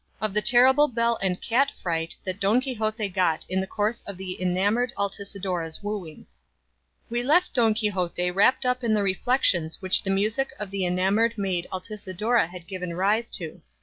[0.19, 4.17] OF THE TERRIBLE BELL AND CAT FRIGHT THAT DON QUIXOTE GOT IN THE COURSE OF
[4.17, 6.25] THE ENAMOURED ALTISIDORA'S WOOING
[7.11, 11.37] We left Don Quixote wrapped up in the reflections which the music of the enamourned
[11.37, 13.61] maid Altisidora had given rise to.